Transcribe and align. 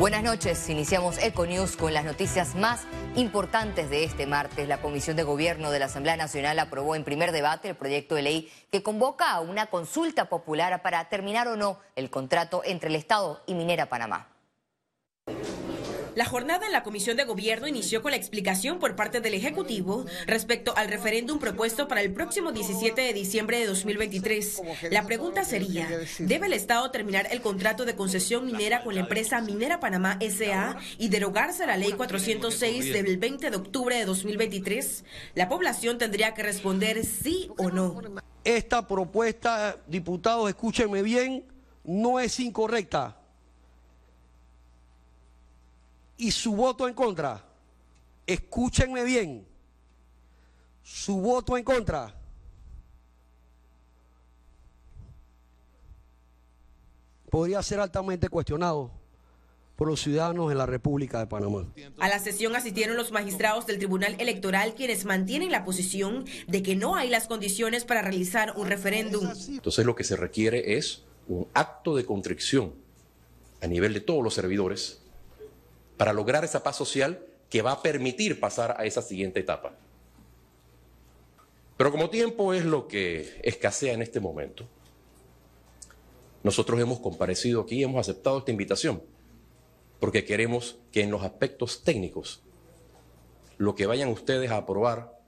Buenas 0.00 0.22
noches. 0.22 0.70
Iniciamos 0.70 1.18
Econews 1.18 1.76
con 1.76 1.92
las 1.92 2.06
noticias 2.06 2.54
más 2.54 2.86
importantes 3.16 3.90
de 3.90 4.02
este 4.02 4.26
martes. 4.26 4.66
La 4.66 4.80
Comisión 4.80 5.14
de 5.14 5.24
Gobierno 5.24 5.70
de 5.70 5.78
la 5.78 5.84
Asamblea 5.84 6.16
Nacional 6.16 6.58
aprobó 6.58 6.94
en 6.94 7.04
primer 7.04 7.32
debate 7.32 7.68
el 7.68 7.76
proyecto 7.76 8.14
de 8.14 8.22
ley 8.22 8.52
que 8.72 8.82
convoca 8.82 9.30
a 9.30 9.40
una 9.40 9.66
consulta 9.66 10.30
popular 10.30 10.80
para 10.80 11.06
terminar 11.10 11.48
o 11.48 11.56
no 11.56 11.80
el 11.96 12.08
contrato 12.08 12.62
entre 12.64 12.88
el 12.88 12.94
Estado 12.94 13.42
y 13.46 13.52
Minera 13.52 13.90
Panamá. 13.90 14.28
La 16.14 16.24
jornada 16.24 16.66
en 16.66 16.72
la 16.72 16.82
Comisión 16.82 17.16
de 17.16 17.24
Gobierno 17.24 17.68
inició 17.68 18.02
con 18.02 18.10
la 18.10 18.16
explicación 18.16 18.78
por 18.78 18.96
parte 18.96 19.20
del 19.20 19.34
Ejecutivo 19.34 20.06
respecto 20.26 20.76
al 20.76 20.88
referéndum 20.88 21.38
propuesto 21.38 21.88
para 21.88 22.02
el 22.02 22.12
próximo 22.12 22.52
17 22.52 23.00
de 23.00 23.12
diciembre 23.12 23.58
de 23.58 23.66
2023. 23.66 24.62
La 24.90 25.06
pregunta 25.06 25.44
sería, 25.44 25.88
¿debe 26.18 26.46
el 26.46 26.52
Estado 26.52 26.90
terminar 26.90 27.28
el 27.30 27.40
contrato 27.40 27.84
de 27.84 27.94
concesión 27.94 28.46
minera 28.46 28.82
con 28.82 28.94
la 28.94 29.02
empresa 29.02 29.40
Minera 29.40 29.80
Panamá 29.80 30.18
SA 30.20 30.78
y 30.98 31.08
derogarse 31.08 31.66
la 31.66 31.76
Ley 31.76 31.92
406 31.92 32.92
del 32.92 33.18
20 33.18 33.50
de 33.50 33.56
octubre 33.56 33.96
de 33.96 34.04
2023? 34.04 35.04
La 35.34 35.48
población 35.48 35.98
tendría 35.98 36.34
que 36.34 36.42
responder 36.42 37.04
sí 37.04 37.50
o 37.56 37.70
no. 37.70 38.00
Esta 38.42 38.86
propuesta, 38.86 39.76
diputados, 39.86 40.48
escúchenme 40.48 41.02
bien, 41.02 41.44
no 41.84 42.18
es 42.18 42.40
incorrecta 42.40 43.19
y 46.20 46.30
su 46.32 46.52
voto 46.52 46.86
en 46.86 46.92
contra, 46.92 47.42
escúchenme 48.26 49.04
bien, 49.04 49.46
su 50.82 51.18
voto 51.18 51.56
en 51.56 51.64
contra 51.64 52.14
podría 57.30 57.62
ser 57.62 57.80
altamente 57.80 58.28
cuestionado 58.28 58.90
por 59.76 59.88
los 59.88 60.02
ciudadanos 60.02 60.50
de 60.50 60.56
la 60.56 60.66
República 60.66 61.20
de 61.20 61.26
Panamá. 61.26 61.66
A 61.98 62.08
la 62.10 62.18
sesión 62.18 62.54
asistieron 62.54 62.98
los 62.98 63.12
magistrados 63.12 63.66
del 63.66 63.78
Tribunal 63.78 64.16
Electoral 64.18 64.74
quienes 64.74 65.06
mantienen 65.06 65.50
la 65.50 65.64
posición 65.64 66.26
de 66.46 66.62
que 66.62 66.76
no 66.76 66.96
hay 66.96 67.08
las 67.08 67.28
condiciones 67.28 67.86
para 67.86 68.02
realizar 68.02 68.52
un 68.56 68.66
referéndum. 68.66 69.26
Entonces 69.48 69.86
lo 69.86 69.96
que 69.96 70.04
se 70.04 70.16
requiere 70.16 70.76
es 70.76 71.02
un 71.28 71.48
acto 71.54 71.96
de 71.96 72.04
contrición 72.04 72.74
a 73.62 73.66
nivel 73.66 73.94
de 73.94 74.00
todos 74.00 74.22
los 74.22 74.34
servidores 74.34 75.00
para 76.00 76.14
lograr 76.14 76.46
esa 76.46 76.62
paz 76.62 76.76
social 76.76 77.22
que 77.50 77.60
va 77.60 77.72
a 77.72 77.82
permitir 77.82 78.40
pasar 78.40 78.74
a 78.78 78.86
esa 78.86 79.02
siguiente 79.02 79.40
etapa. 79.40 79.74
Pero 81.76 81.92
como 81.92 82.08
tiempo 82.08 82.54
es 82.54 82.64
lo 82.64 82.88
que 82.88 83.38
escasea 83.42 83.92
en 83.92 84.00
este 84.00 84.18
momento, 84.18 84.66
nosotros 86.42 86.80
hemos 86.80 87.00
comparecido 87.00 87.60
aquí, 87.60 87.82
hemos 87.82 88.00
aceptado 88.00 88.38
esta 88.38 88.50
invitación, 88.50 89.02
porque 89.98 90.24
queremos 90.24 90.78
que 90.90 91.02
en 91.02 91.10
los 91.10 91.22
aspectos 91.22 91.84
técnicos, 91.84 92.40
lo 93.58 93.74
que 93.74 93.84
vayan 93.84 94.08
ustedes 94.08 94.50
a 94.50 94.56
aprobar 94.56 95.20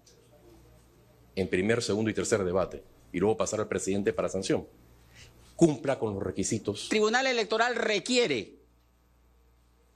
en 1.37 1.49
primer, 1.49 1.83
segundo 1.83 2.11
y 2.11 2.15
tercer 2.15 2.45
debate, 2.45 2.83
y 3.13 3.19
luego 3.19 3.37
pasar 3.37 3.61
al 3.61 3.69
presidente 3.69 4.15
para 4.15 4.31
sanción, 4.31 4.67
cumpla 5.55 5.99
con 5.99 6.15
los 6.15 6.23
requisitos. 6.23 6.89
Tribunal 6.89 7.27
Electoral 7.27 7.77
requiere 7.77 8.62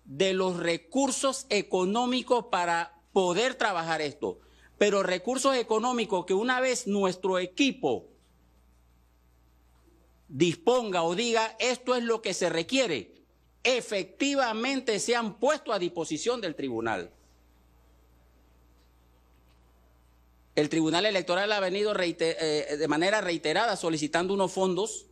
de 0.06 0.32
los 0.32 0.56
recursos 0.56 1.46
económicos 1.50 2.46
para 2.46 2.94
poder 3.12 3.54
trabajar 3.54 4.00
esto, 4.00 4.38
pero 4.78 5.02
recursos 5.02 5.56
económicos 5.56 6.24
que 6.26 6.34
una 6.34 6.60
vez 6.60 6.86
nuestro 6.86 7.38
equipo 7.38 8.06
disponga 10.28 11.02
o 11.02 11.14
diga 11.14 11.56
esto 11.58 11.94
es 11.94 12.04
lo 12.04 12.22
que 12.22 12.34
se 12.34 12.48
requiere, 12.48 13.14
efectivamente 13.64 14.98
se 15.00 15.16
han 15.16 15.38
puesto 15.38 15.72
a 15.72 15.78
disposición 15.78 16.40
del 16.40 16.54
tribunal. 16.54 17.10
El 20.54 20.70
Tribunal 20.70 21.04
Electoral 21.04 21.52
ha 21.52 21.60
venido 21.60 21.92
eh, 21.98 22.76
de 22.78 22.88
manera 22.88 23.20
reiterada 23.20 23.76
solicitando 23.76 24.32
unos 24.32 24.52
fondos 24.52 25.06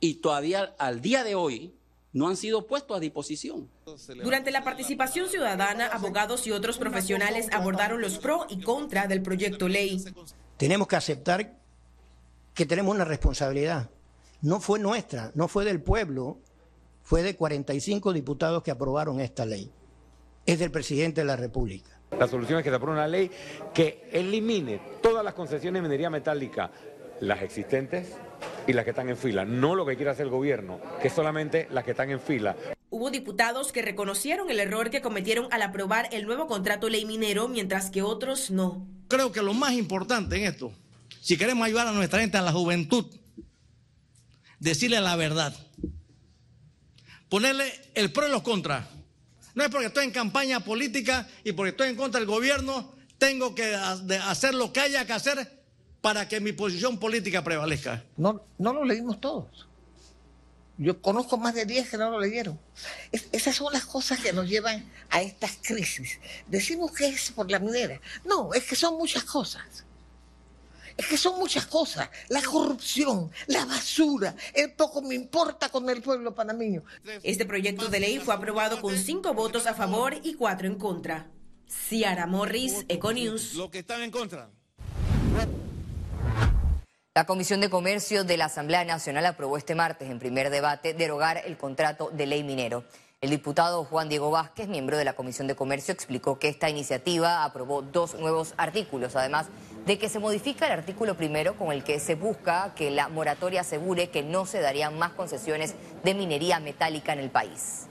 y 0.00 0.14
todavía 0.14 0.74
al 0.78 1.02
día 1.02 1.22
de 1.22 1.34
hoy 1.34 1.77
no 2.12 2.28
han 2.28 2.36
sido 2.36 2.66
puestos 2.66 2.96
a 2.96 3.00
disposición. 3.00 3.68
Durante 4.22 4.50
la 4.50 4.64
participación 4.64 5.28
ciudadana, 5.28 5.86
abogados 5.86 6.46
y 6.46 6.52
otros 6.52 6.78
profesionales 6.78 7.48
abordaron 7.52 8.00
los 8.00 8.18
pro 8.18 8.46
y 8.48 8.60
contra 8.62 9.06
del 9.06 9.22
proyecto 9.22 9.68
ley. 9.68 10.02
Tenemos 10.56 10.88
que 10.88 10.96
aceptar 10.96 11.54
que 12.54 12.66
tenemos 12.66 12.94
una 12.94 13.04
responsabilidad. 13.04 13.90
No 14.40 14.60
fue 14.60 14.78
nuestra, 14.78 15.30
no 15.34 15.48
fue 15.48 15.64
del 15.64 15.82
pueblo, 15.82 16.38
fue 17.02 17.22
de 17.22 17.36
45 17.36 18.12
diputados 18.12 18.62
que 18.62 18.70
aprobaron 18.70 19.20
esta 19.20 19.44
ley. 19.44 19.70
Es 20.46 20.58
del 20.58 20.70
presidente 20.70 21.20
de 21.20 21.26
la 21.26 21.36
República. 21.36 22.00
La 22.18 22.26
solución 22.26 22.58
es 22.58 22.64
que 22.64 22.70
se 22.70 22.76
apruebe 22.76 22.98
una 22.98 23.08
ley 23.08 23.30
que 23.74 24.08
elimine 24.12 24.80
todas 25.02 25.22
las 25.24 25.34
concesiones 25.34 25.82
de 25.82 25.88
minería 25.88 26.08
metálica, 26.08 26.70
las 27.20 27.42
existentes 27.42 28.14
y 28.68 28.74
las 28.74 28.84
que 28.84 28.90
están 28.90 29.08
en 29.08 29.16
fila, 29.16 29.46
no 29.46 29.74
lo 29.74 29.86
que 29.86 29.96
quiere 29.96 30.10
hacer 30.10 30.26
el 30.26 30.30
gobierno, 30.30 30.78
que 31.00 31.08
es 31.08 31.14
solamente 31.14 31.66
las 31.70 31.84
que 31.84 31.92
están 31.92 32.10
en 32.10 32.20
fila. 32.20 32.54
Hubo 32.90 33.10
diputados 33.10 33.72
que 33.72 33.80
reconocieron 33.80 34.50
el 34.50 34.60
error 34.60 34.90
que 34.90 35.00
cometieron 35.00 35.48
al 35.52 35.62
aprobar 35.62 36.10
el 36.12 36.26
nuevo 36.26 36.46
contrato 36.46 36.90
ley 36.90 37.06
minero, 37.06 37.48
mientras 37.48 37.90
que 37.90 38.02
otros 38.02 38.50
no. 38.50 38.86
Creo 39.08 39.32
que 39.32 39.40
lo 39.40 39.54
más 39.54 39.72
importante 39.72 40.36
en 40.36 40.44
esto, 40.44 40.70
si 41.22 41.38
queremos 41.38 41.64
ayudar 41.66 41.88
a 41.88 41.92
nuestra 41.92 42.20
gente, 42.20 42.36
a 42.36 42.42
la 42.42 42.52
juventud, 42.52 43.06
decirle 44.60 45.00
la 45.00 45.16
verdad. 45.16 45.56
Ponerle 47.30 47.72
el 47.94 48.12
pro 48.12 48.28
y 48.28 48.30
los 48.30 48.42
contras. 48.42 48.84
No 49.54 49.64
es 49.64 49.70
porque 49.70 49.86
estoy 49.86 50.04
en 50.04 50.10
campaña 50.10 50.60
política 50.60 51.26
y 51.42 51.52
porque 51.52 51.70
estoy 51.70 51.88
en 51.88 51.96
contra 51.96 52.20
del 52.20 52.28
gobierno, 52.28 52.94
tengo 53.16 53.54
que 53.54 53.74
hacer 53.74 54.54
lo 54.54 54.74
que 54.74 54.80
haya 54.80 55.06
que 55.06 55.14
hacer 55.14 55.57
para 56.00 56.28
que 56.28 56.40
mi 56.40 56.52
posición 56.52 56.98
política 56.98 57.42
prevalezca. 57.42 58.04
No, 58.16 58.42
no 58.58 58.72
lo 58.72 58.84
leímos 58.84 59.20
todos. 59.20 59.68
Yo 60.78 61.02
conozco 61.02 61.36
más 61.36 61.54
de 61.54 61.66
10 61.66 61.90
que 61.90 61.98
no 61.98 62.08
lo 62.08 62.20
leyeron. 62.20 62.58
esas 63.32 63.56
son 63.56 63.72
las 63.72 63.84
cosas 63.84 64.20
que 64.20 64.32
nos 64.32 64.48
llevan 64.48 64.88
a 65.10 65.20
estas 65.20 65.58
crisis. 65.60 66.20
Decimos 66.46 66.92
que 66.92 67.08
es 67.08 67.32
por 67.32 67.50
la 67.50 67.58
minera. 67.58 68.00
No, 68.24 68.54
es 68.54 68.64
que 68.64 68.76
son 68.76 68.96
muchas 68.96 69.24
cosas. 69.24 69.84
Es 70.96 71.06
que 71.06 71.16
son 71.16 71.38
muchas 71.38 71.66
cosas. 71.66 72.08
La 72.28 72.42
corrupción, 72.42 73.30
la 73.48 73.64
basura, 73.64 74.36
el 74.54 74.72
poco 74.72 75.02
me 75.02 75.16
importa 75.16 75.68
con 75.68 75.88
el 75.90 76.00
pueblo 76.00 76.34
panameño. 76.34 76.84
Este 77.24 77.44
proyecto 77.44 77.88
de 77.88 78.00
ley 78.00 78.18
fue 78.18 78.34
aprobado 78.34 78.80
con 78.80 78.96
cinco 78.96 79.34
votos 79.34 79.66
a 79.66 79.74
favor 79.74 80.14
y 80.22 80.34
cuatro 80.34 80.68
en 80.68 80.76
contra. 80.76 81.28
Ciara 81.68 82.26
Morris, 82.26 82.84
Econews. 82.88 83.54
Lo 83.54 83.70
que 83.70 83.80
están 83.80 84.02
en 84.02 84.10
contra. 84.12 84.50
La 87.18 87.26
Comisión 87.26 87.60
de 87.60 87.68
Comercio 87.68 88.22
de 88.22 88.36
la 88.36 88.44
Asamblea 88.44 88.84
Nacional 88.84 89.26
aprobó 89.26 89.56
este 89.56 89.74
martes 89.74 90.08
en 90.08 90.20
primer 90.20 90.50
debate 90.50 90.94
derogar 90.94 91.42
el 91.44 91.56
contrato 91.56 92.10
de 92.12 92.26
ley 92.26 92.44
minero. 92.44 92.84
El 93.20 93.30
diputado 93.30 93.82
Juan 93.82 94.08
Diego 94.08 94.30
Vázquez, 94.30 94.68
miembro 94.68 94.96
de 94.96 95.04
la 95.04 95.14
Comisión 95.14 95.48
de 95.48 95.56
Comercio, 95.56 95.92
explicó 95.92 96.38
que 96.38 96.46
esta 96.46 96.70
iniciativa 96.70 97.42
aprobó 97.42 97.82
dos 97.82 98.14
nuevos 98.14 98.54
artículos, 98.56 99.16
además 99.16 99.48
de 99.84 99.98
que 99.98 100.08
se 100.08 100.20
modifica 100.20 100.66
el 100.66 100.72
artículo 100.74 101.16
primero 101.16 101.56
con 101.56 101.72
el 101.72 101.82
que 101.82 101.98
se 101.98 102.14
busca 102.14 102.72
que 102.76 102.92
la 102.92 103.08
moratoria 103.08 103.62
asegure 103.62 104.10
que 104.10 104.22
no 104.22 104.46
se 104.46 104.60
darían 104.60 104.96
más 104.96 105.10
concesiones 105.10 105.74
de 106.04 106.14
minería 106.14 106.60
metálica 106.60 107.14
en 107.14 107.18
el 107.18 107.30
país. 107.30 107.88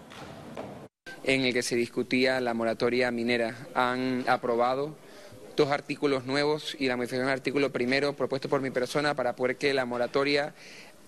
En 1.25 1.41
el 1.41 1.51
que 1.53 1.63
se 1.63 1.75
discutía 1.75 2.39
la 2.39 2.53
moratoria 2.53 3.11
minera, 3.11 3.57
han 3.75 4.23
aprobado 4.29 4.95
dos 5.57 5.71
artículos 5.71 6.25
nuevos 6.25 6.77
y 6.79 6.87
la 6.87 6.95
modificación 6.95 7.25
del 7.25 7.33
artículo 7.33 7.73
primero 7.73 8.15
propuesto 8.15 8.47
por 8.47 8.61
mi 8.61 8.69
persona 8.69 9.15
para 9.15 9.35
poder 9.35 9.57
que 9.57 9.73
la 9.73 9.85
moratoria 9.85 10.53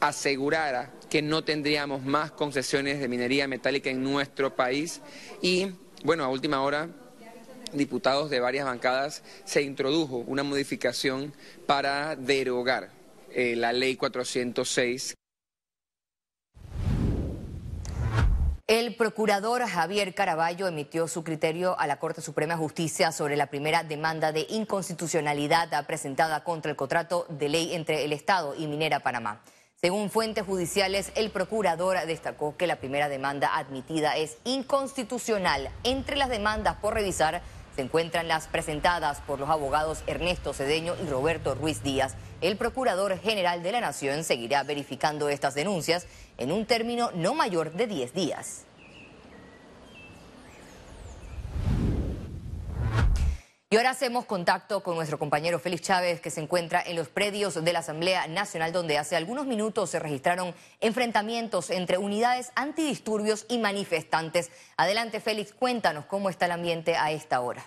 asegurara 0.02 0.92
que 1.10 1.22
no 1.22 1.44
tendríamos 1.44 2.04
más 2.04 2.32
concesiones 2.32 3.00
de 3.00 3.08
minería 3.08 3.48
metálica 3.48 3.90
en 3.90 4.04
nuestro 4.04 4.56
país. 4.56 5.02
Y, 5.42 5.68
bueno, 6.04 6.24
a 6.24 6.30
última 6.30 6.62
hora 6.62 6.90
diputados 7.74 8.32
de 8.32 8.40
varias 8.40 8.66
bancadas 8.66 9.24
se 9.46 9.62
introdujo 9.62 10.18
una 10.18 10.42
modificación 10.42 11.34
para 11.68 12.16
derogar 12.16 12.90
eh, 13.32 13.56
la 13.56 13.72
ley 13.72 13.96
406 13.96 15.19
El 18.70 18.94
procurador 18.94 19.68
Javier 19.68 20.14
Caraballo 20.14 20.68
emitió 20.68 21.08
su 21.08 21.24
criterio 21.24 21.76
a 21.80 21.88
la 21.88 21.98
Corte 21.98 22.22
Suprema 22.22 22.54
de 22.54 22.60
Justicia 22.60 23.12
sobre 23.12 23.36
la 23.36 23.48
primera 23.48 23.82
demanda 23.82 24.32
de 24.32 24.46
inconstitucionalidad 24.48 25.88
presentada 25.88 26.44
contra 26.44 26.70
el 26.70 26.78
contrato 26.78 27.26
de 27.30 27.50
ley 27.50 27.74
entre 27.74 28.06
el 28.06 28.14
Estado 28.14 28.54
y 28.56 28.68
Minera 28.68 29.00
Panamá. 29.00 29.42
Según 29.74 30.12
fuentes 30.12 30.46
judiciales, 30.46 31.12
el 31.16 31.32
procurador 31.32 31.98
destacó 32.06 32.58
que 32.58 32.68
la 32.68 32.76
primera 32.76 33.10
demanda 33.10 33.58
admitida 33.58 34.18
es 34.18 34.38
inconstitucional. 34.44 35.72
Entre 35.84 36.16
las 36.16 36.30
demandas 36.30 36.76
por 36.76 36.94
revisar 36.94 37.42
se 37.80 37.86
encuentran 37.86 38.28
las 38.28 38.50
presentadas 38.50 39.22
por 39.22 39.40
los 39.40 39.50
abogados 39.50 40.04
Ernesto 40.06 40.54
Cedeño 40.54 40.96
y 41.02 41.08
Roberto 41.08 41.56
Ruiz 41.56 41.82
Díaz. 41.82 42.16
El 42.42 42.58
Procurador 42.58 43.18
General 43.18 43.64
de 43.64 43.72
la 43.72 43.80
Nación 43.80 44.26
seguirá 44.26 44.64
verificando 44.64 45.30
estas 45.30 45.56
denuncias 45.56 46.06
en 46.38 46.52
un 46.52 46.66
término 46.66 47.10
no 47.16 47.34
mayor 47.36 47.72
de 47.72 47.88
10 47.88 48.14
días. 48.14 48.66
Y 53.72 53.78
ahora 53.78 53.92
hacemos 53.92 54.26
contacto 54.26 54.82
con 54.82 54.96
nuestro 54.96 55.20
compañero 55.20 55.60
Félix 55.60 55.84
Chávez, 55.84 56.22
que 56.22 56.32
se 56.32 56.42
encuentra 56.42 56.82
en 56.84 56.96
los 56.96 57.08
predios 57.08 57.64
de 57.64 57.72
la 57.72 57.80
Asamblea 57.80 58.26
Nacional, 58.26 58.74
donde 58.74 58.98
hace 58.98 59.16
algunos 59.16 59.46
minutos 59.46 59.92
se 59.92 60.00
registraron 60.00 60.56
enfrentamientos 60.80 61.70
entre 61.70 62.00
unidades 62.00 62.52
antidisturbios 62.56 63.46
y 63.48 63.60
manifestantes. 63.60 64.50
Adelante, 64.76 65.20
Félix, 65.20 65.54
cuéntanos 65.54 66.06
cómo 66.06 66.32
está 66.32 66.48
el 66.48 66.54
ambiente 66.54 66.96
a 66.96 67.12
esta 67.12 67.42
hora. 67.42 67.64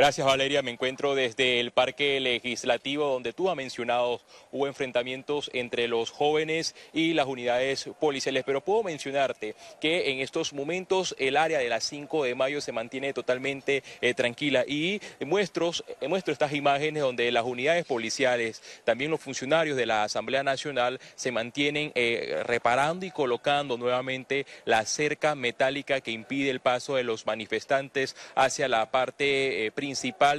Gracias 0.00 0.26
Valeria, 0.26 0.62
me 0.62 0.70
encuentro 0.70 1.14
desde 1.14 1.60
el 1.60 1.72
Parque 1.72 2.20
Legislativo 2.20 3.04
donde 3.04 3.34
tú 3.34 3.50
has 3.50 3.54
mencionado 3.54 4.22
hubo 4.50 4.66
enfrentamientos 4.66 5.50
entre 5.52 5.88
los 5.88 6.10
jóvenes 6.10 6.74
y 6.94 7.12
las 7.12 7.26
unidades 7.26 7.86
policiales, 8.00 8.44
pero 8.46 8.62
puedo 8.62 8.82
mencionarte 8.82 9.54
que 9.78 10.10
en 10.10 10.20
estos 10.20 10.54
momentos 10.54 11.14
el 11.18 11.36
área 11.36 11.58
de 11.58 11.68
las 11.68 11.84
5 11.84 12.24
de 12.24 12.34
mayo 12.34 12.62
se 12.62 12.72
mantiene 12.72 13.12
totalmente 13.12 13.82
eh, 14.00 14.14
tranquila. 14.14 14.64
Y 14.66 15.02
muestro, 15.20 15.70
eh, 16.00 16.08
muestro 16.08 16.32
estas 16.32 16.54
imágenes 16.54 17.02
donde 17.02 17.30
las 17.30 17.44
unidades 17.44 17.84
policiales, 17.84 18.62
también 18.84 19.10
los 19.10 19.20
funcionarios 19.20 19.76
de 19.76 19.84
la 19.84 20.04
Asamblea 20.04 20.42
Nacional 20.42 20.98
se 21.14 21.30
mantienen 21.30 21.92
eh, 21.94 22.42
reparando 22.46 23.04
y 23.04 23.10
colocando 23.10 23.76
nuevamente 23.76 24.46
la 24.64 24.86
cerca 24.86 25.34
metálica 25.34 26.00
que 26.00 26.10
impide 26.10 26.48
el 26.48 26.60
paso 26.60 26.94
de 26.94 27.04
los 27.04 27.26
manifestantes 27.26 28.16
hacia 28.34 28.66
la 28.66 28.90
parte 28.90 29.70
principal 29.74 29.89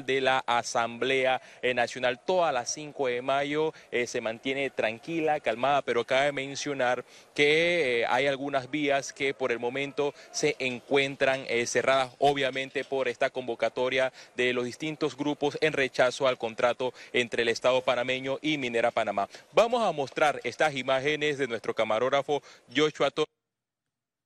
de 0.06 0.22
la 0.22 0.44
Asamblea 0.48 1.42
eh, 1.62 1.74
Nacional. 1.74 2.20
Todas 2.20 2.54
las 2.54 2.72
5 2.72 3.08
de 3.08 3.22
mayo 3.22 3.74
eh, 3.92 4.08
se 4.08 4.22
mantiene 4.22 4.70
tranquila, 4.70 5.42
calmada, 5.42 5.82
pero 5.82 6.06
cabe 6.06 6.32
mencionar 6.32 7.04
que 7.36 8.02
eh, 8.02 8.06
hay 8.08 8.28
algunas 8.28 8.72
vías 8.72 9.12
que 9.12 9.34
por 9.34 9.52
el 9.52 9.60
momento 9.60 10.14
se 10.32 10.56
encuentran 10.60 11.46
cerradas, 11.66 12.14
obviamente 12.20 12.86
por 12.86 13.08
esta 13.08 13.30
convocatoria 13.30 14.14
de 14.36 14.54
los 14.54 14.66
distintos 14.66 15.18
grupos 15.18 15.58
en 15.62 15.74
rechazo 15.74 16.28
al 16.28 16.38
contrato 16.38 16.94
entre 17.12 17.42
el 17.42 17.50
Estado 17.50 17.82
panameño 17.82 18.40
y 18.42 18.58
Minera 18.58 18.92
Panamá. 18.92 19.28
Vamos 19.52 19.84
a 19.84 19.92
mostrar 19.92 20.40
estas 20.44 20.76
imágenes 20.76 21.38
de 21.38 21.48
nuestro 21.48 21.74
camarógrafo 21.74 22.42
Joshua 22.74 23.12
Torres 23.12 23.41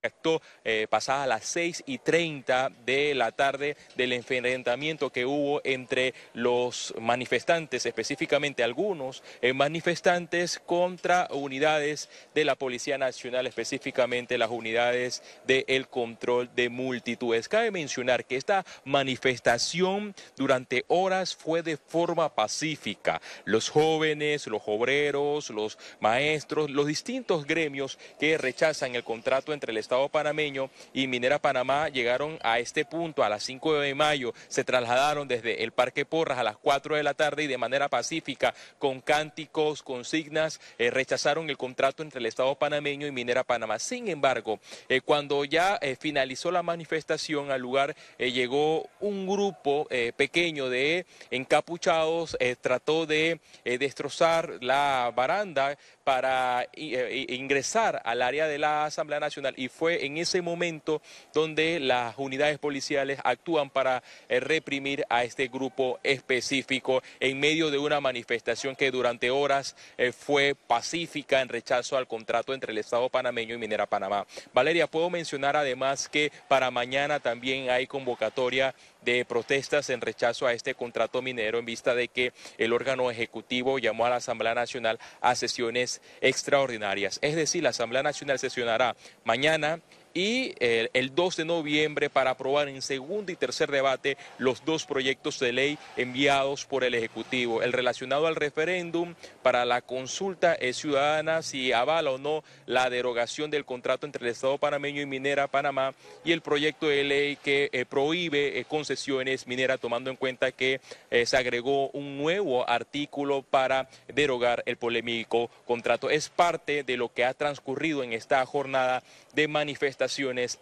esto 0.08 0.42
eh, 0.64 0.88
pasada 0.90 1.28
las 1.28 1.46
6 1.46 1.84
y 1.86 2.00
30 2.00 2.72
de 2.86 3.16
la 3.16 3.32
tarde 3.32 3.78
del 3.96 4.14
enfrentamiento 4.14 5.12
que 5.12 5.26
hubo 5.26 5.62
entre 5.64 6.14
los 6.34 6.94
manifestantes, 7.00 7.86
específicamente 7.86 8.64
algunos 8.64 9.24
eh, 9.42 9.54
manifestantes 9.54 10.60
contra 10.60 11.28
unidades 11.32 12.10
de 12.34 12.46
la 12.46 12.56
Policía 12.56 12.98
Nacional, 12.98 13.48
específicamente 13.48 14.38
las 14.38 14.50
unidades 14.50 15.24
del 15.46 15.88
control 15.88 16.50
de 16.56 16.70
multitudes. 16.70 17.48
Cabe 17.48 17.72
mencionar 17.72 18.26
que 18.26 18.36
esta 18.36 18.66
manifestación 18.84 20.16
durante 20.36 20.86
horas 20.88 21.36
fue 21.36 21.62
de 21.62 21.78
forma 21.78 22.34
pacífica. 22.34 23.22
Los 23.46 23.70
jóvenes, 23.70 24.48
los 24.48 24.62
obreros, 24.66 25.50
los 25.50 25.78
maestros, 26.00 26.70
los 26.70 26.88
distintos 26.88 27.46
gremios 27.46 27.98
que 28.20 28.38
rechazan 28.38 28.96
el 28.96 29.04
contrato 29.04 29.54
entre 29.54 29.72
el 29.72 29.78
Estado 29.78 29.95
panameño 30.12 30.70
y 30.94 31.08
Minera 31.08 31.40
Panamá 31.40 31.90
llegaron 31.90 32.38
a 32.44 32.60
este 32.60 32.86
punto 32.86 33.24
a 33.24 33.30
las 33.30 33.44
5 33.44 33.80
de 33.80 33.96
mayo, 33.96 34.34
se 34.48 34.64
trasladaron 34.64 35.28
desde 35.28 35.64
el 35.64 35.72
Parque 35.72 36.06
Porras 36.06 36.38
a 36.38 36.44
las 36.44 36.58
4 36.58 36.96
de 36.96 37.04
la 37.04 37.14
tarde 37.14 37.44
y 37.44 37.48
de 37.48 37.58
manera 37.58 37.90
pacífica, 37.90 38.54
con 38.80 39.02
cánticos, 39.02 39.84
consignas, 39.84 40.60
eh, 40.78 40.92
rechazaron 40.92 41.50
el 41.50 41.58
contrato 41.58 42.04
entre 42.04 42.20
el 42.20 42.26
Estado 42.26 42.54
panameño 42.56 43.08
y 43.08 43.12
Minera 43.12 43.44
Panamá. 43.44 43.80
Sin 43.80 44.08
embargo, 44.08 44.60
eh, 44.90 45.02
cuando 45.02 45.46
ya 45.46 45.78
eh, 45.82 45.96
finalizó 46.00 46.52
la 46.52 46.64
manifestación, 46.64 47.52
al 47.52 47.62
lugar 47.62 47.96
llegó 48.18 48.90
un 49.00 49.28
grupo 49.28 49.88
pequeño 50.18 50.70
de 50.70 51.06
encapuchados, 51.32 52.38
trató 52.62 53.06
de 53.06 53.40
destrozar 53.64 54.58
la 54.62 55.12
baranda 55.16 55.78
para 56.04 56.68
ingresar 56.76 58.02
al 58.04 58.22
área 58.22 58.48
de 58.48 58.58
la 58.58 58.86
Asamblea 58.86 59.20
Nacional 59.20 59.54
y 59.58 59.70
fue 59.70 59.85
fue 59.86 60.04
en 60.04 60.18
ese 60.18 60.42
momento 60.42 61.00
donde 61.32 61.80
las 61.80 62.16
unidades 62.18 62.58
policiales 62.58 63.20
actúan 63.24 63.70
para 63.70 64.02
eh, 64.30 64.40
reprimir 64.40 65.06
a 65.12 65.24
este 65.24 65.48
grupo 65.48 66.00
específico 66.02 67.04
en 67.20 67.40
medio 67.40 67.70
de 67.70 67.78
una 67.78 68.02
manifestación 68.02 68.76
que 68.76 68.90
durante 68.90 69.30
horas 69.30 69.76
eh, 70.00 70.12
fue 70.12 70.56
pacífica 70.56 71.40
en 71.42 71.50
rechazo 71.50 71.98
al 71.98 72.08
contrato 72.08 72.56
entre 72.56 72.72
el 72.72 72.80
Estado 72.80 73.10
panameño 73.10 73.54
y 73.54 73.60
Minera 73.60 73.86
Panamá. 73.86 74.26
Valeria, 74.56 74.88
puedo 74.88 75.12
mencionar 75.12 75.56
además 75.56 76.10
que 76.10 76.32
para 76.48 76.72
mañana 76.72 77.20
también 77.20 77.70
hay 77.70 77.86
convocatoria 77.86 78.74
de 79.06 79.24
protestas 79.24 79.90
en 79.90 80.02
rechazo 80.02 80.48
a 80.48 80.54
este 80.54 80.76
contrato 80.76 81.22
minero 81.22 81.60
en 81.60 81.66
vista 81.66 81.96
de 81.96 82.10
que 82.10 82.34
el 82.58 82.74
órgano 82.74 83.10
ejecutivo 83.10 83.80
llamó 83.80 84.06
a 84.06 84.10
la 84.10 84.16
Asamblea 84.18 84.56
Nacional 84.56 85.00
a 85.22 85.36
sesiones 85.36 86.02
extraordinarias. 86.20 87.20
Es 87.22 87.36
decir, 87.36 87.64
la 87.64 87.70
Asamblea 87.70 88.04
Nacional 88.04 88.40
sesionará 88.40 88.96
mañana 89.24 89.80
y 90.16 90.56
eh, 90.60 90.90
el 90.94 91.14
2 91.14 91.36
de 91.36 91.46
noviembre 91.46 92.10
para 92.10 92.32
aprobar 92.32 92.70
en 92.70 92.82
segundo 92.82 93.34
y 93.34 93.36
tercer 93.36 93.70
debate 93.70 94.18
los 94.38 94.64
dos 94.64 94.86
proyectos 94.86 95.40
de 95.40 95.52
ley 95.52 95.78
enviados 95.98 96.66
por 96.66 96.86
el 96.86 96.96
Ejecutivo. 96.96 97.62
El 97.62 97.74
relacionado 97.74 98.26
al 98.26 98.38
referéndum 98.38 99.14
para 99.44 99.66
la 99.66 99.82
consulta 99.82 100.58
ciudadana 100.72 101.42
si 101.42 101.74
avala 101.74 102.12
o 102.12 102.18
no 102.18 102.44
la 102.66 102.90
derogación 102.90 103.52
del 103.52 103.66
contrato 103.66 104.06
entre 104.06 104.24
el 104.24 104.32
Estado 104.32 104.58
panameño 104.58 105.02
y 105.02 105.06
Minera 105.06 105.48
Panamá 105.48 105.94
y 106.24 106.32
el 106.32 106.40
proyecto 106.40 106.88
de 106.88 107.04
ley 107.04 107.36
que 107.36 107.70
eh, 107.74 107.84
prohíbe 107.86 108.58
eh, 108.58 108.66
concesiones 108.66 109.48
mineras 109.48 109.82
tomando 109.82 110.10
en 110.10 110.16
cuenta 110.16 110.54
que 110.54 110.80
se 111.26 111.38
agregó 111.38 111.90
un 111.90 112.18
nuevo 112.18 112.68
artículo 112.70 113.42
para 113.42 113.90
derogar 114.08 114.64
el 114.66 114.78
polémico 114.78 115.50
contrato. 115.66 116.10
Es 116.10 116.30
parte 116.30 116.84
de 116.84 116.96
lo 116.98 117.14
que 117.14 117.26
ha 117.26 117.34
transcurrido 117.34 118.04
en 118.04 118.14
esta 118.14 118.46
jornada 118.46 119.04
de 119.34 119.48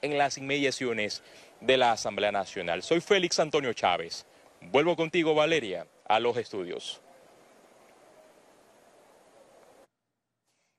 en 0.01 0.17
las 0.17 0.37
inmediaciones 0.37 1.21
de 1.59 1.77
la 1.77 1.91
Asamblea 1.91 2.31
Nacional. 2.31 2.81
Soy 2.81 3.01
Félix 3.01 3.39
Antonio 3.39 3.73
Chávez. 3.73 4.25
Vuelvo 4.61 4.95
contigo, 4.95 5.35
Valeria, 5.35 5.85
a 6.07 6.19
los 6.19 6.37
estudios. 6.37 7.01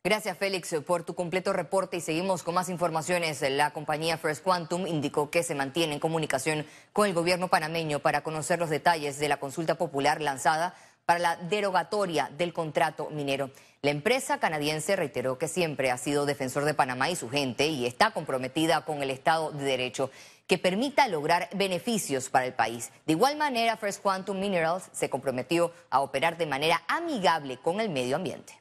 Gracias, 0.07 0.37
Félix, 0.37 0.75
por 0.87 1.03
tu 1.03 1.15
completo 1.15 1.55
reporte 1.55 1.97
y 1.97 2.01
seguimos 2.01 2.43
con 2.43 2.55
más 2.55 2.69
informaciones. 2.69 3.41
La 3.51 3.73
compañía 3.73 4.19
First 4.19 4.43
Quantum 4.43 4.87
indicó 4.87 5.31
que 5.31 5.43
se 5.43 5.55
mantiene 5.55 5.95
en 5.95 6.01
comunicación 6.01 6.67
con 6.93 7.07
el 7.07 7.15
gobierno 7.15 7.49
panameño 7.49 8.01
para 8.01 8.23
conocer 8.23 8.59
los 8.59 8.69
detalles 8.69 9.19
de 9.19 9.29
la 9.29 9.39
consulta 9.39 9.77
popular 9.77 10.21
lanzada 10.21 10.75
para 11.07 11.19
la 11.19 11.37
derogatoria 11.37 12.31
del 12.37 12.53
contrato 12.53 13.11
minero. 13.11 13.51
La 13.83 13.91
empresa 13.91 14.39
canadiense 14.39 14.97
reiteró 14.97 15.37
que 15.37 15.49
siempre 15.49 15.91
ha 15.91 15.99
sido 15.99 16.25
defensor 16.25 16.65
de 16.65 16.73
Panamá 16.73 17.11
y 17.11 17.17
su 17.17 17.29
gente 17.29 17.67
y 17.67 17.85
está 17.85 18.13
comprometida 18.13 18.85
con 18.85 19.03
el 19.03 19.11
Estado 19.11 19.53
de 19.53 19.65
Derecho 19.65 20.11
que 20.47 20.59
permita 20.59 21.09
lograr 21.09 21.49
beneficios 21.55 22.29
para 22.29 22.47
el 22.47 22.55
país. 22.55 22.91
De 23.07 23.13
igual 23.13 23.37
manera, 23.37 23.77
First 23.77 24.03
Quantum 24.03 24.39
Minerals 24.39 24.85
se 24.93 25.11
comprometió 25.11 25.73
a 25.91 26.01
operar 26.01 26.37
de 26.39 26.47
manera 26.47 26.83
amigable 26.89 27.59
con 27.59 27.81
el 27.81 27.91
medio 27.91 28.17
ambiente. 28.17 28.59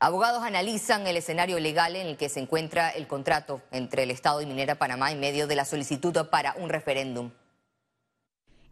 Abogados 0.00 0.42
analizan 0.42 1.06
el 1.06 1.16
escenario 1.16 1.58
legal 1.58 1.96
en 1.96 2.06
el 2.06 2.16
que 2.16 2.28
se 2.28 2.38
encuentra 2.38 2.90
el 2.90 3.06
contrato 3.06 3.62
entre 3.70 4.02
el 4.02 4.10
Estado 4.10 4.42
y 4.42 4.46
Minera 4.46 4.74
Panamá 4.74 5.10
en 5.10 5.18
medio 5.18 5.46
de 5.46 5.56
la 5.56 5.64
solicitud 5.64 6.14
para 6.28 6.54
un 6.58 6.68
referéndum. 6.68 7.30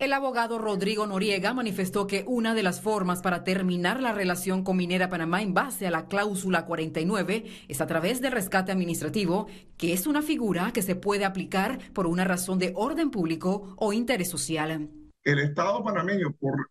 El 0.02 0.14
abogado 0.14 0.59
Rodrigo 0.59 1.06
Noriega 1.06 1.54
manifestó 1.54 2.09
que 2.09 2.25
una 2.26 2.54
de 2.54 2.64
las 2.64 2.80
formas 2.80 3.23
para 3.23 3.44
terminar 3.44 4.00
la 4.00 4.11
relación 4.11 4.64
con 4.64 4.76
Minera 4.76 5.09
Panamá 5.09 5.42
en 5.42 5.54
base 5.54 5.87
a 5.87 5.92
la 5.92 6.09
cláusula 6.09 6.66
49 6.66 7.44
es 7.68 7.80
a 7.80 7.87
través 7.87 8.21
del 8.21 8.32
rescate 8.32 8.73
administrativo, 8.73 9.47
que 9.78 9.92
es 9.92 10.09
una 10.09 10.21
figura 10.21 10.73
que 10.73 10.82
se 10.82 10.97
puede 10.97 11.25
aplicar 11.25 11.78
por 11.92 12.09
una 12.09 12.25
razón 12.25 12.59
de 12.59 12.73
orden 12.75 13.12
público 13.12 13.76
o 13.78 13.92
interés 13.92 14.28
social. 14.28 14.90
El 15.23 15.38
Estado 15.38 15.85
panameño, 15.85 16.32
por 16.32 16.68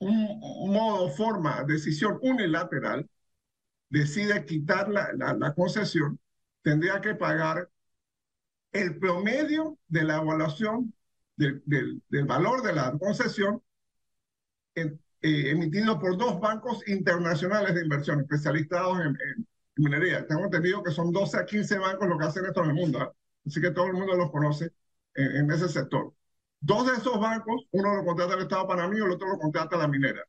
un 0.00 0.72
modo, 0.72 1.10
forma, 1.10 1.62
decisión 1.62 2.18
unilateral, 2.20 3.08
decide 3.90 4.44
quitar 4.44 4.88
la, 4.88 5.12
la 5.12 5.54
concesión, 5.54 6.18
tendría 6.62 7.00
que 7.00 7.14
pagar 7.14 7.70
el 8.72 8.98
promedio 8.98 9.78
de 9.86 10.02
la 10.02 10.16
evaluación 10.16 10.92
del, 11.36 11.62
del, 11.66 12.24
valor 12.26 12.62
de 12.62 12.72
la 12.72 12.96
concesión 12.98 13.62
eh, 14.74 15.50
emitido 15.50 15.98
por 15.98 16.16
dos 16.16 16.40
bancos 16.40 16.86
internacionales 16.88 17.74
de 17.74 17.82
inversión 17.82 18.20
especializados 18.20 18.98
en, 19.00 19.46
minería. 19.76 20.26
Tengo 20.26 20.44
entendido 20.44 20.82
que 20.82 20.92
son 20.92 21.12
12 21.12 21.38
a 21.38 21.46
15 21.46 21.78
bancos 21.78 22.08
los 22.08 22.18
que 22.18 22.26
hacen 22.26 22.44
esto 22.44 22.62
en 22.62 22.70
el 22.70 22.74
mundo, 22.74 23.00
¿ah? 23.00 23.12
así 23.46 23.60
que 23.60 23.70
todo 23.70 23.86
el 23.86 23.94
mundo 23.94 24.14
los 24.16 24.30
conoce 24.30 24.72
en, 25.14 25.50
ese 25.50 25.68
sector. 25.68 26.12
Dos 26.60 26.86
de 26.86 26.92
esos 26.94 27.18
bancos, 27.18 27.66
uno 27.72 27.94
lo 27.96 28.04
contrata 28.04 28.34
el 28.34 28.42
Estado 28.42 28.68
panameño, 28.68 29.06
el 29.06 29.12
otro 29.12 29.28
lo 29.28 29.38
contrata 29.38 29.76
la 29.76 29.88
minera. 29.88 30.22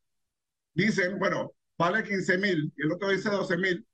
Dicen, 0.74 1.18
bueno, 1.18 1.52
vale 1.78 2.02
15 2.02 2.38
mil 2.38 2.72
y 2.76 2.82
el 2.82 2.92
otro 2.92 3.10
dice 3.10 3.30
12 3.30 3.56
mil. 3.58 3.86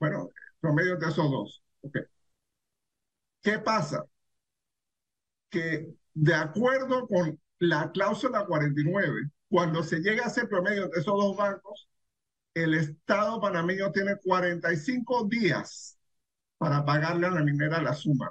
Bueno, 0.00 0.30
promedio 0.60 0.94
entre 0.94 1.08
esos 1.10 1.30
dos. 1.30 1.62
Okay. 1.82 2.02
¿Qué 3.42 3.58
pasa? 3.58 4.04
Que 5.50 5.94
de 6.14 6.34
acuerdo 6.34 7.06
con 7.06 7.38
la 7.58 7.90
cláusula 7.92 8.46
49, 8.46 9.30
cuando 9.48 9.82
se 9.82 10.00
llega 10.00 10.24
a 10.24 10.28
ese 10.28 10.46
promedio 10.46 10.88
de 10.88 11.00
esos 11.00 11.14
dos 11.14 11.36
bancos, 11.36 11.88
el 12.54 12.74
Estado 12.74 13.40
panameño 13.40 13.90
tiene 13.90 14.16
45 14.22 15.28
días 15.28 15.98
para 16.56 16.84
pagarle 16.84 17.26
a 17.26 17.30
la 17.30 17.42
minera 17.42 17.82
la 17.82 17.94
suma. 17.94 18.30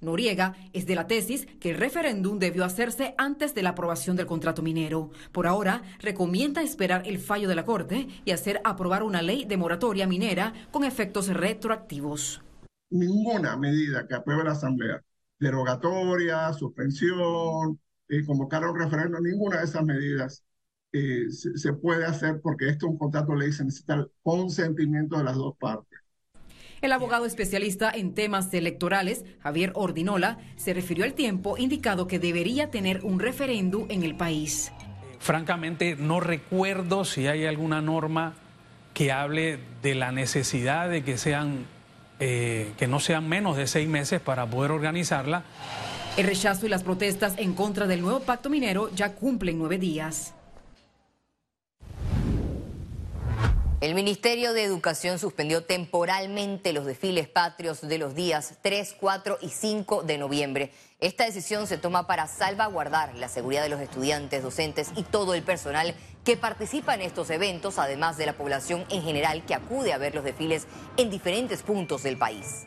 Noriega 0.00 0.54
es 0.72 0.86
de 0.86 0.94
la 0.94 1.08
tesis 1.08 1.46
que 1.60 1.70
el 1.70 1.76
referéndum 1.76 2.38
debió 2.38 2.64
hacerse 2.64 3.14
antes 3.18 3.54
de 3.54 3.62
la 3.62 3.70
aprobación 3.70 4.16
del 4.16 4.26
contrato 4.26 4.62
minero. 4.62 5.10
Por 5.32 5.46
ahora, 5.46 5.82
recomienda 5.98 6.62
esperar 6.62 7.02
el 7.06 7.18
fallo 7.18 7.48
de 7.48 7.56
la 7.56 7.64
Corte 7.64 8.06
y 8.24 8.30
hacer 8.30 8.60
aprobar 8.64 9.02
una 9.02 9.22
ley 9.22 9.44
de 9.44 9.56
moratoria 9.56 10.06
minera 10.06 10.52
con 10.70 10.84
efectos 10.84 11.28
retroactivos. 11.28 12.42
Ninguna 12.90 13.56
medida 13.56 14.06
que 14.06 14.14
apruebe 14.14 14.44
la 14.44 14.52
Asamblea, 14.52 15.02
derogatoria, 15.38 16.52
suspensión, 16.52 17.80
eh, 18.08 18.24
convocar 18.24 18.64
a 18.64 18.70
un 18.70 18.78
referéndum, 18.78 19.22
ninguna 19.22 19.58
de 19.58 19.64
esas 19.64 19.84
medidas 19.84 20.44
eh, 20.92 21.30
se, 21.30 21.56
se, 21.58 21.72
puede 21.74 22.06
hacer 22.06 22.40
porque 22.42 22.68
esto 22.68 22.86
es 22.86 22.92
un 22.92 22.98
contrato 22.98 23.32
de 23.32 23.38
ley, 23.38 23.52
se 23.52 23.64
necesita 23.64 23.94
el 23.94 24.10
consentimiento 24.22 25.18
de 25.18 25.24
las 25.24 25.36
dos 25.36 25.54
partes. 25.58 25.98
El 26.80 26.92
abogado 26.92 27.26
especialista 27.26 27.90
en 27.90 28.14
temas 28.14 28.54
electorales, 28.54 29.24
Javier 29.40 29.72
Ordinola, 29.74 30.38
se 30.56 30.74
refirió 30.74 31.04
al 31.04 31.14
tiempo 31.14 31.58
indicado 31.58 32.06
que 32.06 32.18
debería 32.18 32.70
tener 32.70 33.04
un 33.04 33.18
referéndum 33.18 33.86
en 33.88 34.04
el 34.04 34.16
país. 34.16 34.72
Francamente, 35.18 35.96
no 35.96 36.20
recuerdo 36.20 37.04
si 37.04 37.26
hay 37.26 37.46
alguna 37.46 37.82
norma 37.82 38.34
que 38.94 39.10
hable 39.10 39.58
de 39.82 39.94
la 39.94 40.12
necesidad 40.12 40.88
de 40.88 41.02
que 41.02 41.18
sean 41.18 41.66
eh, 42.20 42.72
que 42.78 42.86
no 42.86 43.00
sean 43.00 43.28
menos 43.28 43.56
de 43.56 43.66
seis 43.66 43.88
meses 43.88 44.20
para 44.20 44.46
poder 44.46 44.70
organizarla. 44.70 45.44
El 46.16 46.26
rechazo 46.26 46.66
y 46.66 46.68
las 46.68 46.82
protestas 46.82 47.34
en 47.36 47.54
contra 47.54 47.86
del 47.86 48.00
nuevo 48.00 48.20
pacto 48.20 48.50
minero 48.50 48.90
ya 48.94 49.14
cumplen 49.14 49.58
nueve 49.58 49.78
días. 49.78 50.34
El 53.80 53.94
Ministerio 53.94 54.54
de 54.54 54.64
Educación 54.64 55.20
suspendió 55.20 55.62
temporalmente 55.62 56.72
los 56.72 56.84
desfiles 56.84 57.28
patrios 57.28 57.80
de 57.80 57.98
los 57.98 58.16
días 58.16 58.54
3, 58.60 58.96
4 58.98 59.38
y 59.40 59.50
5 59.50 60.02
de 60.02 60.18
noviembre. 60.18 60.72
Esta 60.98 61.24
decisión 61.24 61.68
se 61.68 61.78
toma 61.78 62.08
para 62.08 62.26
salvaguardar 62.26 63.14
la 63.14 63.28
seguridad 63.28 63.62
de 63.62 63.68
los 63.68 63.80
estudiantes, 63.80 64.42
docentes 64.42 64.90
y 64.96 65.04
todo 65.04 65.32
el 65.34 65.44
personal 65.44 65.94
que 66.24 66.36
participa 66.36 66.96
en 66.96 67.02
estos 67.02 67.30
eventos, 67.30 67.78
además 67.78 68.16
de 68.16 68.26
la 68.26 68.32
población 68.32 68.84
en 68.90 69.04
general 69.04 69.46
que 69.46 69.54
acude 69.54 69.92
a 69.92 69.98
ver 69.98 70.12
los 70.12 70.24
desfiles 70.24 70.66
en 70.96 71.08
diferentes 71.08 71.62
puntos 71.62 72.02
del 72.02 72.18
país. 72.18 72.66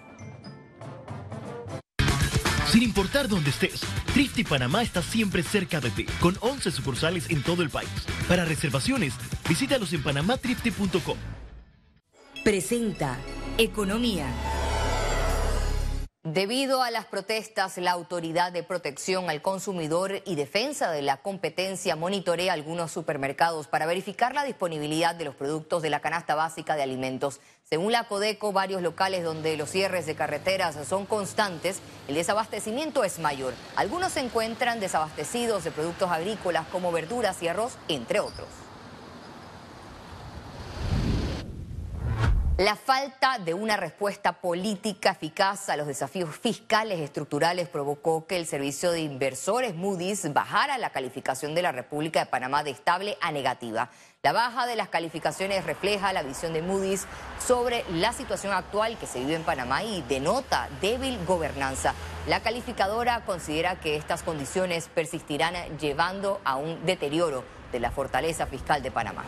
Sin 2.72 2.84
importar 2.84 3.28
dónde 3.28 3.50
estés, 3.50 3.82
Trifte 4.14 4.46
Panamá 4.46 4.82
está 4.82 5.02
siempre 5.02 5.44
cerca 5.44 5.82
de 5.82 5.90
ti, 5.90 6.06
con 6.22 6.38
11 6.40 6.72
sucursales 6.72 7.30
en 7.30 7.44
todo 7.44 7.64
el 7.64 7.70
país. 7.70 7.90
Para 8.30 8.46
reservaciones, 8.46 9.14
visítalos 9.52 9.92
en 9.92 10.02
panamatrifte.com. 10.02 11.18
Presenta 12.42 13.18
Economía. 13.58 14.26
Debido 16.24 16.82
a 16.82 16.90
las 16.90 17.04
protestas, 17.04 17.78
la 17.78 17.92
Autoridad 17.92 18.54
de 18.54 18.64
Protección 18.64 19.30
al 19.30 19.42
Consumidor 19.42 20.22
y 20.26 20.36
Defensa 20.36 20.90
de 20.92 21.02
la 21.02 21.18
Competencia 21.18 21.98
monitorea 21.98 22.54
algunos 22.54 22.94
supermercados 22.94 23.68
para 23.68 23.86
verificar 23.86 24.34
la 24.34 24.46
disponibilidad 24.46 25.16
de 25.16 25.26
los 25.26 25.36
productos 25.36 25.82
de 25.82 25.90
la 25.90 26.00
canasta 26.00 26.34
básica 26.34 26.78
de 26.78 26.84
alimentos. 26.84 27.42
Según 27.66 27.92
la 27.92 28.08
Codeco, 28.08 28.54
varios 28.54 28.82
locales 28.82 29.26
donde 29.26 29.58
los 29.58 29.70
cierres 29.70 30.06
de 30.06 30.16
carreteras 30.16 30.78
son 30.88 31.06
constantes, 31.06 31.82
el 32.08 32.16
desabastecimiento 32.16 33.04
es 33.04 33.20
mayor. 33.20 33.54
Algunos 33.76 34.14
se 34.14 34.22
encuentran 34.22 34.80
desabastecidos 34.80 35.66
de 35.66 35.72
productos 35.72 36.10
agrícolas 36.10 36.68
como 36.68 36.94
verduras 36.94 37.44
y 37.44 37.50
arroz, 37.50 37.74
entre 37.90 38.22
otros. 38.22 38.48
La 42.58 42.76
falta 42.76 43.40
de 43.40 43.54
una 43.54 43.78
respuesta 43.78 44.34
política 44.34 45.12
eficaz 45.12 45.70
a 45.70 45.78
los 45.78 45.88
desafíos 45.88 46.36
fiscales 46.36 47.00
estructurales 47.00 47.70
provocó 47.70 48.28
que 48.28 48.36
el 48.36 48.46
servicio 48.46 48.92
de 48.92 49.00
inversores 49.00 49.74
Moody's 49.74 50.32
bajara 50.34 50.78
la 50.78 50.90
calificación 50.90 51.56
de 51.56 51.62
la 51.62 51.72
República 51.72 52.20
de 52.20 52.26
Panamá 52.26 52.64
de 52.64 52.72
estable 52.72 53.18
a 53.22 53.32
negativa. 53.32 53.90
La 54.22 54.34
baja 54.34 54.68
de 54.68 54.76
las 54.76 54.90
calificaciones 54.90 55.66
refleja 55.66 56.12
la 56.12 56.24
visión 56.24 56.52
de 56.52 56.62
Moody's 56.62 57.08
sobre 57.40 57.86
la 57.94 58.12
situación 58.12 58.54
actual 58.54 58.98
que 58.98 59.08
se 59.08 59.20
vive 59.20 59.36
en 59.36 59.44
Panamá 59.44 59.84
y 59.84 60.02
denota 60.04 60.68
débil 60.82 61.18
gobernanza. 61.26 61.96
La 62.28 62.42
calificadora 62.42 63.24
considera 63.26 63.80
que 63.80 63.96
estas 63.96 64.24
condiciones 64.24 64.90
persistirán 64.94 65.56
llevando 65.80 66.42
a 66.44 66.58
un 66.58 66.86
deterioro 66.86 67.46
de 67.72 67.80
la 67.80 67.92
fortaleza 67.92 68.46
fiscal 68.46 68.84
de 68.84 68.92
Panamá. 68.92 69.24